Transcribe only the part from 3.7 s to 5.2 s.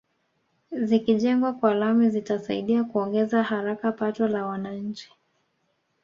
pato la wananchi